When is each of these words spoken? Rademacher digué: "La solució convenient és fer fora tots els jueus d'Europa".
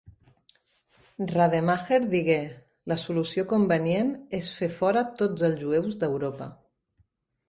Rademacher 1.31 1.99
digué: 2.13 2.37
"La 2.93 2.97
solució 3.01 3.45
convenient 3.51 4.09
és 4.39 4.47
fer 4.61 4.71
fora 4.79 5.05
tots 5.21 5.45
els 5.51 5.61
jueus 5.65 5.99
d'Europa". 6.05 6.49